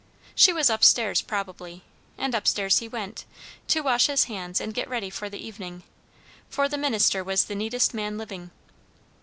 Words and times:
She 0.33 0.51
was 0.51 0.71
up 0.71 0.83
stairs, 0.83 1.21
probably; 1.21 1.83
and 2.17 2.33
up 2.33 2.47
stairs 2.47 2.79
he 2.79 2.87
went, 2.87 3.23
to 3.67 3.81
wash 3.81 4.07
his 4.07 4.23
hands 4.23 4.59
and 4.59 4.73
get 4.73 4.89
ready 4.89 5.11
for 5.11 5.29
the 5.29 5.37
evening; 5.45 5.83
for 6.49 6.67
the 6.67 6.75
minister 6.75 7.23
was 7.23 7.45
the 7.45 7.53
neatest 7.53 7.93
man 7.93 8.17
living. 8.17 8.49